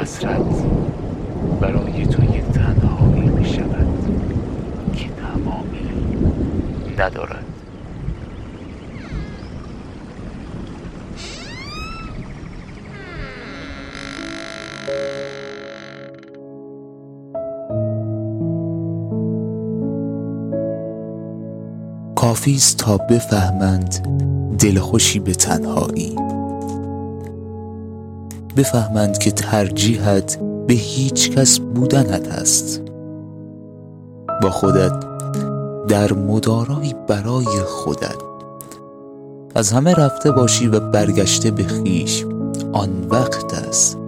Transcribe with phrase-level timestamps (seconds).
[0.00, 0.64] حسرت
[1.60, 3.86] برای تو یک تنهایی می شود
[4.92, 5.90] که تمامی
[6.98, 7.44] ندارد.
[22.16, 24.08] کافی است تا بفهمند
[24.58, 26.35] دلخوشی به تنهایی.
[28.56, 32.82] بفهمند که ترجیحت به هیچ کس بودنت است.
[34.42, 34.92] با خودت
[35.88, 38.16] در مدارایی برای خودت.
[39.54, 42.24] از همه رفته باشی و برگشته به خیش
[42.72, 43.98] آن وقت است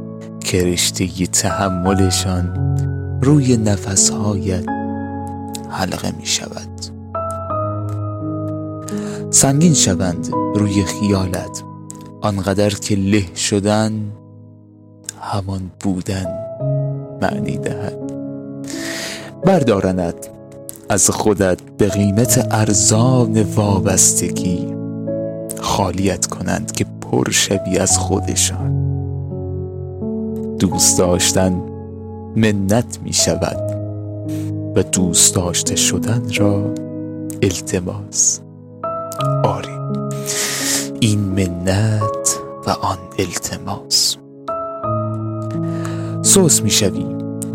[0.40, 2.76] که رشته تحملشان
[3.22, 4.64] روی نفسهایت
[5.70, 6.68] حلقه می شود.
[9.30, 11.62] سنگین شوند روی خیالت
[12.20, 14.12] آنقدر که له شدن
[15.20, 16.26] همان بودن
[17.22, 17.98] معنی دهد.
[19.44, 20.26] بردارند
[20.88, 24.74] از خودت به قیمت ارزان وابستگی
[25.60, 28.78] خالیت کنند که پر شوی از خودشان.
[30.58, 31.62] دوست داشتن
[32.36, 33.78] منت می شود
[34.76, 36.74] و دوست داشته شدن را
[37.42, 38.40] التماس.
[39.44, 39.78] آری
[41.00, 44.16] این منت و آن التماس.
[46.28, 47.06] سوس می‌شوی.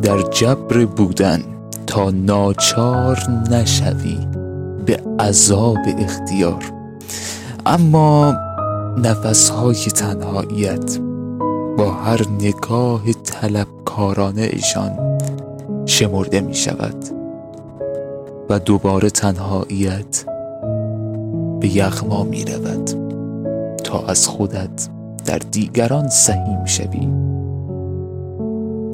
[0.01, 1.43] در جبر بودن
[1.87, 3.19] تا ناچار
[3.51, 4.17] نشوی.
[4.85, 6.63] به عذاب اختیار.
[7.65, 8.35] اما
[8.97, 10.97] نفسهای تنهاییت
[11.77, 15.19] با هر نگاه طلبکارانه ایشان
[15.85, 16.95] شمرده می شود
[18.49, 20.25] و دوباره تنهاییت
[21.59, 22.89] به یغما می رود
[23.83, 24.89] تا از خودت
[25.25, 27.22] در دیگران سهیم شوی.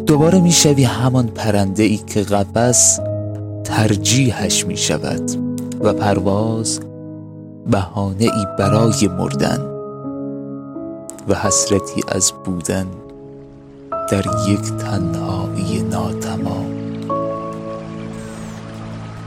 [0.10, 3.00] دوباره می شوی همان پرنده ای که قفس
[3.64, 5.32] ترجیحش می شود
[5.82, 6.80] و پرواز
[7.68, 9.60] بهانه ای برای مردن
[11.28, 12.86] و حسرتی از بودن
[14.12, 16.66] در یک تنهایی ناتمام.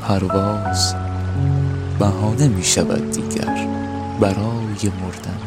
[0.02, 0.94] پرواز
[1.98, 3.68] بهانه می شود دیگر
[4.20, 5.40] برای مردن.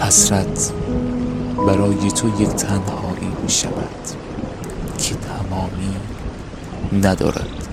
[0.00, 0.72] حسرت
[1.66, 4.06] برای تو یک تنهایی می شود
[4.98, 5.96] که تمامی
[6.92, 7.67] ندارد.